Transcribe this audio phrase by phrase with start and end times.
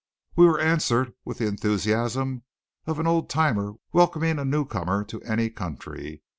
[0.35, 2.41] We were answered with the enthusiasm
[2.87, 6.23] of an old timer welcoming a newcomer to any country.